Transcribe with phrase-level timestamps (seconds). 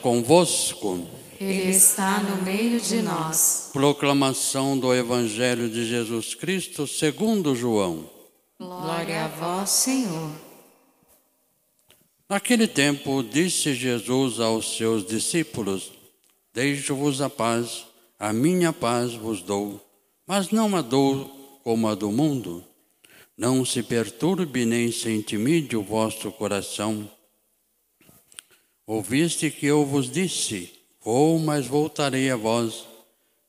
[0.00, 1.06] convosco.
[1.40, 3.70] Ele está no meio de nós.
[3.72, 8.08] Proclamação do Evangelho de Jesus Cristo segundo João.
[8.58, 10.30] Glória a vós, Senhor.
[12.28, 15.90] Naquele tempo disse Jesus aos seus discípulos:
[16.52, 17.86] Deixo-vos a paz,
[18.18, 19.80] a minha paz vos dou,
[20.26, 22.62] mas não a dou como a do mundo.
[23.36, 27.10] Não se perturbe nem se intimide o vosso coração.
[28.92, 32.88] Ouviste que eu vos disse: Vou, mas voltarei a vós.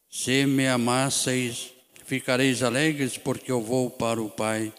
[0.08, 1.73] Se me amasseis,
[2.05, 4.72] ficareis alegres, porque eu vou para o Pai,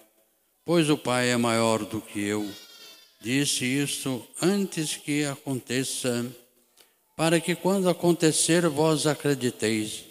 [0.64, 2.48] pois o Pai é maior do que eu.
[3.20, 6.32] Disse isso antes que aconteça,
[7.16, 10.04] para que quando acontecer vós acrediteis.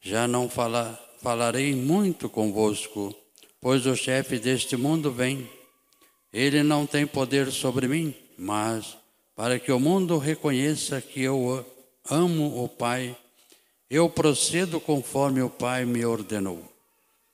[0.00, 3.14] Já não fala, falarei muito convosco,
[3.60, 5.46] pois o chefe deste mundo vem.
[6.32, 8.98] Ele não tem poder sobre mim, mas
[9.40, 11.64] para que o mundo reconheça que eu
[12.10, 13.16] amo o Pai,
[13.88, 16.62] eu procedo conforme o Pai me ordenou.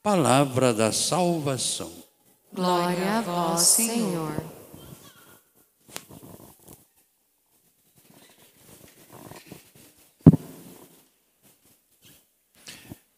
[0.05, 1.93] Palavra da salvação.
[2.53, 4.41] Glória a vós, Senhor.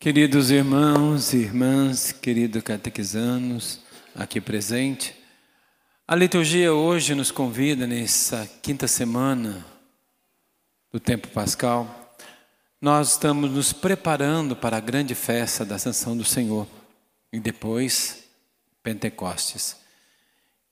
[0.00, 3.80] Queridos irmãos e irmãs, queridos catequizanos
[4.14, 5.17] aqui presente,
[6.10, 9.62] a liturgia hoje nos convida nessa quinta semana
[10.90, 12.16] do tempo pascal.
[12.80, 16.66] Nós estamos nos preparando para a grande festa da Ascensão do Senhor
[17.30, 18.24] e depois
[18.82, 19.76] Pentecostes.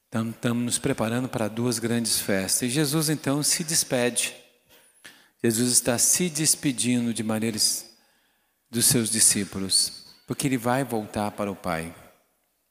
[0.08, 2.62] Então, estamos nos preparando para duas grandes festas.
[2.62, 4.34] E Jesus então se despede.
[5.44, 7.58] Jesus está se despedindo de maneira
[8.70, 11.94] dos seus discípulos, porque ele vai voltar para o Pai.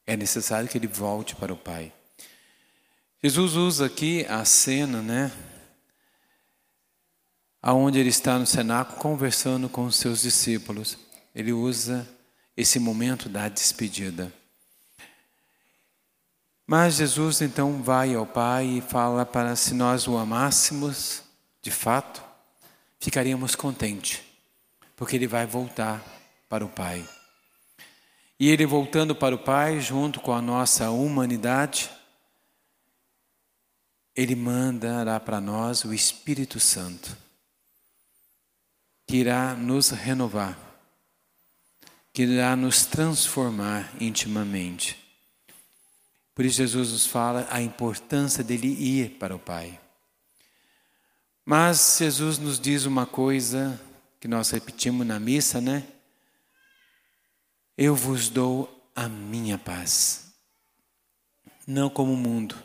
[0.04, 1.92] É necessário que ele volte para o Pai.
[3.22, 5.32] Jesus usa aqui a cena, né?
[7.62, 10.96] Aonde ele está no cenáculo conversando com os seus discípulos.
[11.34, 12.06] Ele usa
[12.56, 14.32] esse momento da despedida.
[16.66, 21.22] Mas Jesus então vai ao Pai e fala para se nós o amássemos,
[21.62, 22.22] de fato,
[22.98, 24.26] ficaríamos contentes
[24.96, 26.02] porque ele vai voltar
[26.48, 27.06] para o Pai.
[28.40, 31.90] E ele voltando para o Pai, junto com a nossa humanidade,
[34.16, 37.14] ele mandará para nós o Espírito Santo,
[39.06, 40.58] que irá nos renovar,
[42.12, 44.98] que irá nos transformar intimamente.
[46.34, 49.78] Por isso, Jesus nos fala a importância dele ir para o Pai.
[51.44, 53.80] Mas Jesus nos diz uma coisa
[54.18, 55.86] que nós repetimos na missa, né?
[57.76, 60.32] Eu vos dou a minha paz,
[61.66, 62.56] não como o mundo.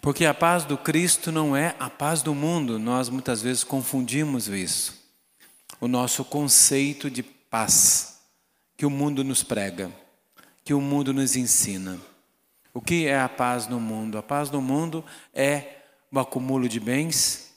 [0.00, 4.48] Porque a paz do Cristo não é a paz do mundo, nós muitas vezes confundimos
[4.48, 4.98] isso.
[5.80, 8.20] O nosso conceito de paz
[8.76, 9.90] que o mundo nos prega,
[10.64, 11.98] que o mundo nos ensina.
[12.72, 14.16] O que é a paz no mundo?
[14.16, 15.04] A paz no mundo
[15.34, 17.52] é o acúmulo de bens,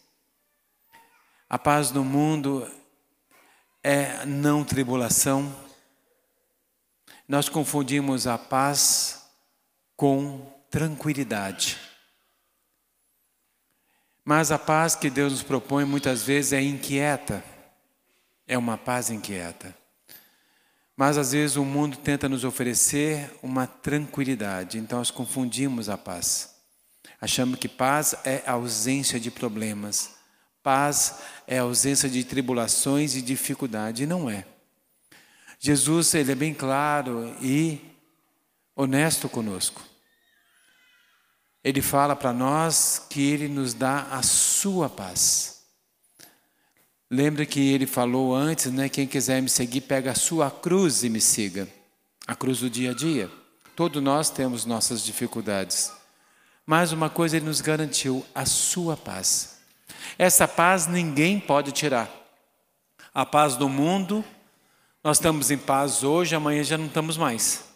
[1.49, 2.67] a paz no mundo
[3.83, 5.55] é não tribulação.
[7.27, 9.27] Nós confundimos a paz
[9.95, 11.92] com tranquilidade.
[14.25, 17.43] Mas a paz que Deus nos propõe muitas vezes é inquieta,
[18.47, 19.75] é uma paz inquieta.
[20.95, 26.55] Mas às vezes o mundo tenta nos oferecer uma tranquilidade, então nós confundimos a paz.
[27.19, 30.11] Achamos que paz é ausência de problemas.
[30.61, 34.45] Paz é ausência de tribulações e dificuldade, e não é.
[35.59, 37.81] Jesus, ele é bem claro e
[38.75, 39.81] honesto conosco.
[41.63, 45.63] Ele fala para nós que ele nos dá a sua paz.
[47.09, 48.89] Lembra que ele falou antes, né?
[48.89, 51.67] Quem quiser me seguir, pega a sua cruz e me siga.
[52.27, 53.31] A cruz do dia a dia.
[53.75, 55.91] Todos nós temos nossas dificuldades.
[56.65, 59.59] Mas uma coisa ele nos garantiu: a sua paz.
[60.17, 62.09] Essa paz ninguém pode tirar.
[63.13, 64.23] A paz do mundo,
[65.03, 67.72] nós estamos em paz hoje, amanhã já não estamos mais.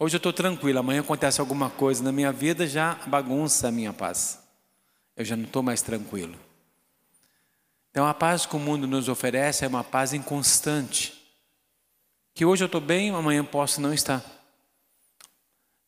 [0.00, 3.92] Hoje eu estou tranquilo, amanhã acontece alguma coisa na minha vida, já bagunça a minha
[3.92, 4.38] paz.
[5.16, 6.36] Eu já não estou mais tranquilo.
[7.90, 11.20] Então a paz que o mundo nos oferece é uma paz inconstante.
[12.32, 14.24] Que hoje eu estou bem, amanhã posso não estar.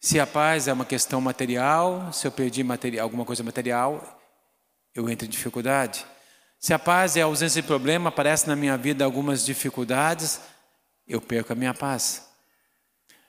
[0.01, 4.21] Se a paz é uma questão material, se eu perdi material, alguma coisa material,
[4.93, 6.05] eu entro em dificuldade.
[6.59, 10.41] Se a paz é a ausência de problema, aparece na minha vida algumas dificuldades,
[11.07, 12.30] eu perco a minha paz.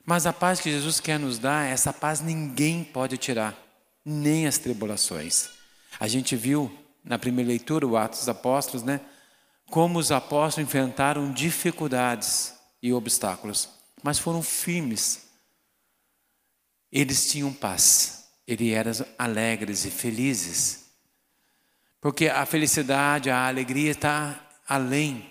[0.05, 3.55] Mas a paz que Jesus quer nos dar, essa paz ninguém pode tirar,
[4.03, 5.49] nem as tribulações.
[5.99, 6.71] A gente viu
[7.03, 9.01] na primeira leitura, o Atos dos Apóstolos, né?
[9.69, 13.69] Como os apóstolos enfrentaram dificuldades e obstáculos,
[14.03, 15.29] mas foram firmes.
[16.91, 20.91] Eles tinham paz, eles eram alegres e felizes.
[22.01, 25.29] Porque a felicidade, a alegria está além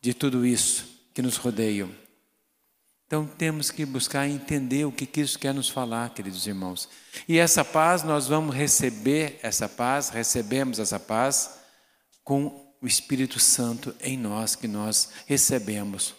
[0.00, 1.88] de tudo isso que nos rodeia.
[3.12, 6.88] Então temos que buscar entender o que Cristo quer nos falar, queridos irmãos.
[7.28, 11.58] E essa paz, nós vamos receber essa paz, recebemos essa paz
[12.24, 16.14] com o Espírito Santo em nós, que nós recebemos.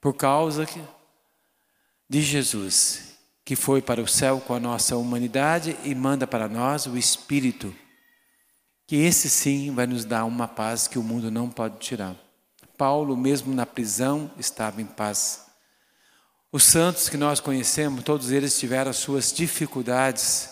[0.00, 0.66] Por causa
[2.08, 6.86] de Jesus, que foi para o céu com a nossa humanidade e manda para nós
[6.86, 7.76] o Espírito,
[8.86, 12.16] que esse sim vai nos dar uma paz que o mundo não pode tirar.
[12.78, 15.49] Paulo, mesmo na prisão, estava em paz.
[16.52, 20.50] Os santos que nós conhecemos, todos eles tiveram as suas dificuldades,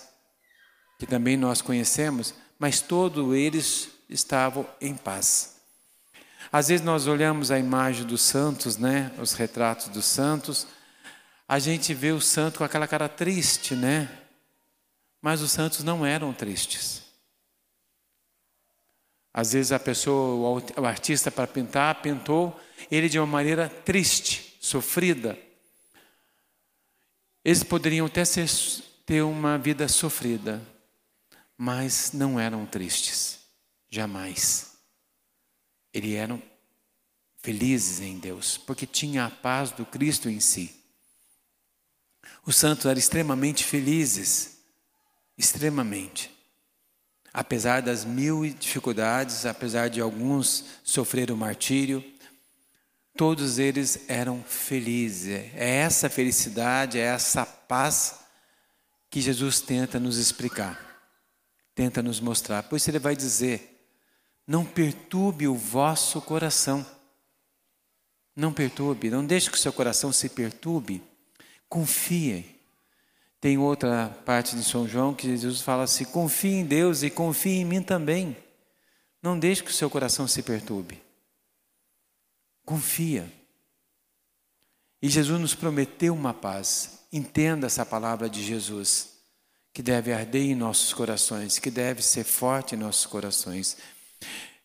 [0.98, 5.56] que também nós conhecemos, mas todos eles estavam em paz.
[6.52, 10.68] Às vezes nós olhamos a imagem dos santos, né, os retratos dos santos,
[11.48, 14.08] a gente vê o santo com aquela cara triste, né?
[15.20, 17.02] Mas os santos não eram tristes.
[19.32, 22.58] Às vezes a pessoa, o artista para pintar, pintou
[22.90, 25.38] ele de uma maneira triste, sofrida,
[27.48, 28.46] eles poderiam até ser,
[29.06, 30.60] ter uma vida sofrida,
[31.56, 33.38] mas não eram tristes,
[33.88, 34.72] jamais.
[35.90, 36.42] Eles eram
[37.38, 40.78] felizes em Deus, porque tinha a paz do Cristo em si.
[42.44, 44.58] Os santos eram extremamente felizes,
[45.38, 46.30] extremamente.
[47.32, 52.04] Apesar das mil dificuldades, apesar de alguns sofrer o martírio,
[53.18, 55.50] todos eles eram felizes.
[55.54, 58.20] É essa felicidade, é essa paz
[59.10, 61.02] que Jesus tenta nos explicar,
[61.74, 62.62] tenta nos mostrar.
[62.62, 63.84] Por isso ele vai dizer:
[64.46, 66.86] não perturbe o vosso coração.
[68.36, 71.02] Não perturbe, não deixe que o seu coração se perturbe.
[71.68, 72.56] Confie.
[73.40, 77.56] Tem outra parte de São João que Jesus fala assim: confie em Deus e confie
[77.56, 78.36] em mim também.
[79.20, 81.07] Não deixe que o seu coração se perturbe.
[82.68, 83.32] Confia.
[85.00, 86.98] E Jesus nos prometeu uma paz.
[87.10, 89.22] Entenda essa palavra de Jesus,
[89.72, 93.78] que deve arder em nossos corações, que deve ser forte em nossos corações.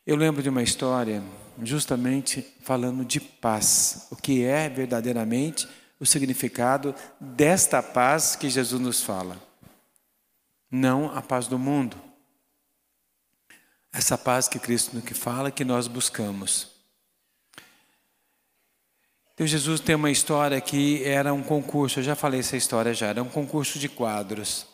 [0.06, 1.24] Eu lembro de uma história,
[1.62, 5.66] justamente falando de paz, o que é verdadeiramente
[5.98, 9.42] o significado desta paz que Jesus nos fala.
[10.70, 11.96] Não a paz do mundo.
[13.94, 16.73] Essa paz que Cristo nos fala que nós buscamos.
[19.34, 23.08] Então Jesus tem uma história que era um concurso, eu já falei essa história já,
[23.08, 24.68] era um concurso de quadros.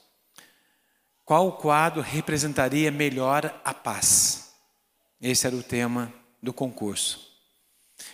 [1.23, 4.51] Qual quadro representaria melhor a paz?
[5.21, 7.29] Esse era o tema do concurso.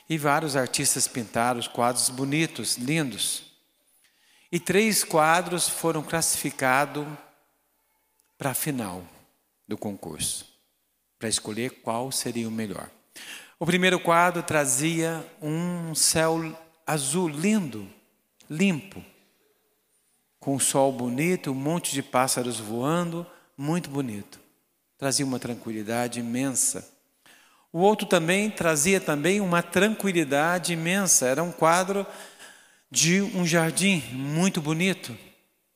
[0.10, 3.44] E vários artistas pintaram os quadros bonitos, lindos.
[4.52, 7.06] E três quadros foram classificados
[8.38, 9.04] para a final
[9.68, 10.46] do concurso,
[11.18, 12.90] para escolher qual seria o melhor.
[13.58, 16.54] O primeiro quadro trazia um céu
[16.86, 17.88] azul lindo,
[18.50, 19.02] limpo,
[20.42, 23.26] com um sol bonito, um monte de pássaros voando,
[23.58, 24.42] muito bonito.
[24.98, 26.86] Trazia uma tranquilidade imensa.
[27.72, 31.26] O outro também trazia também uma tranquilidade imensa.
[31.26, 32.06] Era um quadro
[32.92, 35.18] de um jardim muito bonito,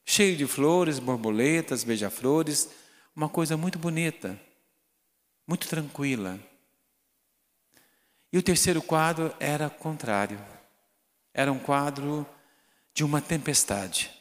[0.05, 2.69] cheio de flores, borboletas, beija-flores,
[3.15, 4.37] uma coisa muito bonita,
[5.47, 6.37] muito tranquila.
[8.31, 10.39] E o terceiro quadro era contrário.
[11.33, 12.27] Era um quadro
[12.93, 14.11] de uma tempestade.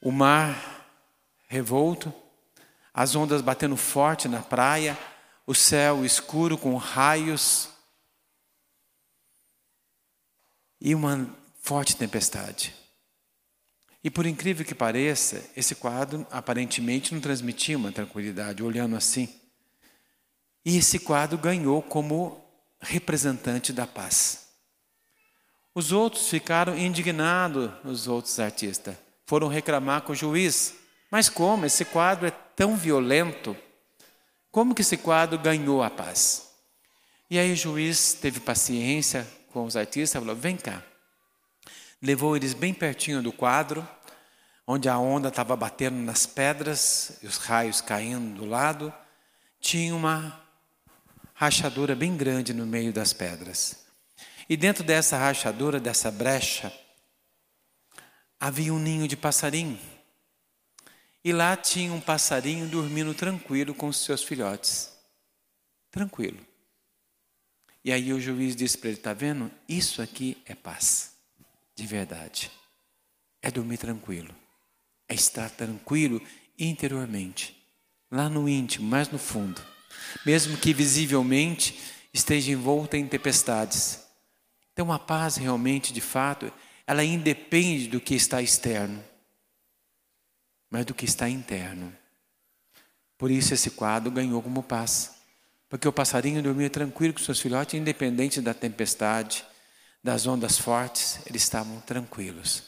[0.00, 0.86] O mar
[1.48, 2.12] revolto,
[2.94, 4.98] as ondas batendo forte na praia,
[5.46, 7.68] o céu escuro com raios
[10.80, 11.28] e uma
[11.60, 12.74] forte tempestade.
[14.02, 19.28] E por incrível que pareça, esse quadro aparentemente não transmitia uma tranquilidade, olhando assim.
[20.64, 22.45] E esse quadro ganhou como
[22.80, 24.46] representante da paz.
[25.74, 28.96] Os outros ficaram indignados, os outros artistas.
[29.26, 30.74] Foram reclamar com o juiz.
[31.10, 31.66] Mas como?
[31.66, 33.56] Esse quadro é tão violento.
[34.50, 36.50] Como que esse quadro ganhou a paz?
[37.28, 40.82] E aí o juiz teve paciência com os artistas, falou: vem cá.
[42.00, 43.86] Levou eles bem pertinho do quadro,
[44.66, 48.92] onde a onda estava batendo nas pedras, os raios caindo do lado.
[49.60, 50.40] Tinha uma
[51.36, 53.84] rachadura bem grande no meio das pedras.
[54.48, 56.72] E dentro dessa rachadura, dessa brecha,
[58.40, 59.78] havia um ninho de passarinho.
[61.22, 64.90] E lá tinha um passarinho dormindo tranquilo com os seus filhotes.
[65.90, 66.38] Tranquilo.
[67.84, 69.50] E aí o juiz disse para ele: Está vendo?
[69.68, 71.16] Isso aqui é paz,
[71.74, 72.50] de verdade.
[73.42, 74.34] É dormir tranquilo.
[75.06, 76.20] É estar tranquilo
[76.58, 77.54] interiormente,
[78.10, 79.75] lá no íntimo, mais no fundo.
[80.24, 81.78] Mesmo que visivelmente
[82.12, 84.00] esteja envolta em tempestades.
[84.72, 86.52] Então a paz realmente, de fato,
[86.86, 89.02] ela independe do que está externo,
[90.70, 91.92] mas do que está interno.
[93.18, 95.14] Por isso esse quadro ganhou como paz.
[95.68, 99.44] Porque o passarinho dormia tranquilo com seus filhotes, independente da tempestade,
[100.02, 102.64] das ondas fortes, eles estavam tranquilos.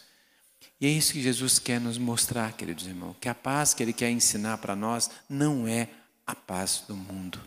[0.80, 3.92] E é isso que Jesus quer nos mostrar, queridos irmãos, que a paz que Ele
[3.92, 5.88] quer ensinar para nós não é
[6.28, 7.40] a paz do mundo.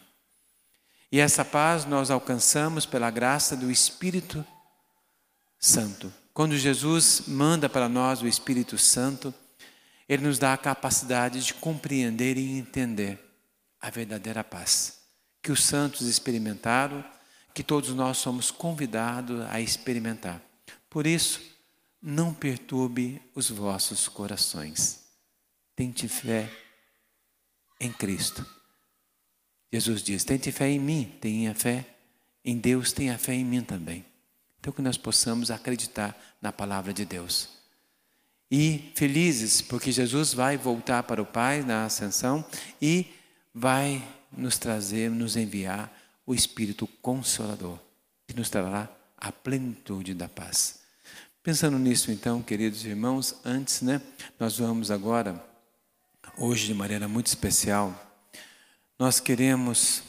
[1.11, 4.43] E essa paz nós alcançamos pela graça do Espírito
[5.59, 6.11] Santo.
[6.33, 9.31] Quando Jesus manda para nós o Espírito Santo,
[10.09, 13.19] Ele nos dá a capacidade de compreender e entender
[13.79, 14.99] a verdadeira paz
[15.43, 17.03] que os santos experimentaram,
[17.53, 20.41] que todos nós somos convidados a experimentar.
[20.89, 21.39] Por isso,
[22.01, 25.01] não perturbe os vossos corações.
[25.75, 26.49] Tente fé
[27.79, 28.60] em Cristo.
[29.71, 31.85] Jesus diz: Tente fé em mim, tenha fé
[32.43, 34.05] em Deus, tenha fé em mim também.
[34.59, 37.49] Então, que nós possamos acreditar na palavra de Deus.
[38.49, 42.45] E felizes, porque Jesus vai voltar para o Pai na ascensão
[42.81, 43.07] e
[43.53, 45.91] vai nos trazer, nos enviar
[46.25, 47.79] o Espírito Consolador,
[48.27, 50.81] que nos trará a plenitude da paz.
[51.41, 54.01] Pensando nisso, então, queridos irmãos, antes, né,
[54.39, 55.43] nós vamos agora,
[56.37, 58.10] hoje de maneira muito especial,
[59.01, 60.03] nós queremos,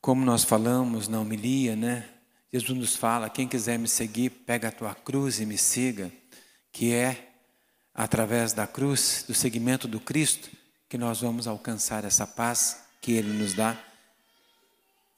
[0.00, 2.08] como nós falamos na homilia, né,
[2.52, 6.10] Jesus nos fala: quem quiser me seguir, pega a tua cruz e me siga,
[6.72, 7.30] que é
[7.94, 10.50] através da cruz, do seguimento do Cristo,
[10.88, 13.78] que nós vamos alcançar essa paz que Ele nos dá.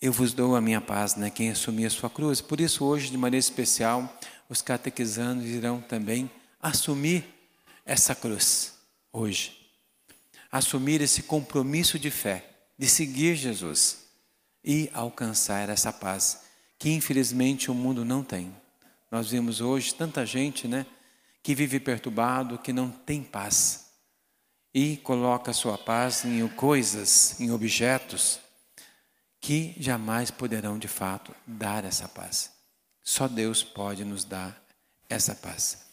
[0.02, 1.30] Eu vos dou a minha paz, né?
[1.30, 2.42] Quem assumir a sua cruz.
[2.42, 4.14] Por isso, hoje, de maneira especial,
[4.46, 7.24] os catequizandos irão também assumir
[7.86, 8.74] essa cruz,
[9.10, 9.63] hoje.
[10.54, 14.04] Assumir esse compromisso de fé, de seguir Jesus
[14.62, 16.42] e alcançar essa paz,
[16.78, 18.54] que infelizmente o mundo não tem.
[19.10, 20.86] Nós vemos hoje tanta gente, né?
[21.42, 23.86] Que vive perturbado, que não tem paz
[24.72, 28.38] e coloca sua paz em coisas, em objetos
[29.40, 32.52] que jamais poderão de fato dar essa paz.
[33.02, 34.56] Só Deus pode nos dar
[35.08, 35.84] essa paz.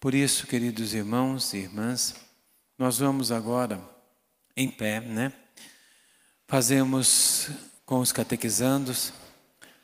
[0.00, 2.14] Por isso, queridos irmãos e irmãs,
[2.80, 3.78] nós vamos agora
[4.56, 5.34] em pé, né?
[6.48, 7.50] Fazemos
[7.84, 9.12] com os catequizandos